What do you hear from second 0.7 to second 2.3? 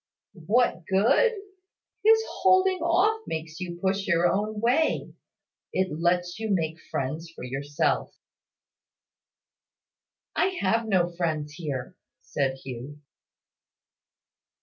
good? His